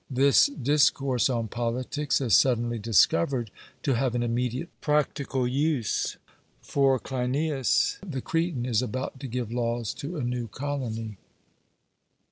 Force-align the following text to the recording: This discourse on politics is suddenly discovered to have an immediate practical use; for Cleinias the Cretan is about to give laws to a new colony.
This 0.09 0.47
discourse 0.47 1.29
on 1.29 1.47
politics 1.47 2.19
is 2.21 2.35
suddenly 2.35 2.79
discovered 2.79 3.51
to 3.83 3.93
have 3.93 4.15
an 4.15 4.23
immediate 4.23 4.69
practical 4.81 5.47
use; 5.47 6.17
for 6.59 6.97
Cleinias 6.97 7.99
the 8.03 8.19
Cretan 8.19 8.65
is 8.65 8.81
about 8.81 9.19
to 9.19 9.27
give 9.27 9.51
laws 9.51 9.93
to 9.93 10.17
a 10.17 10.23
new 10.23 10.47
colony. 10.47 11.19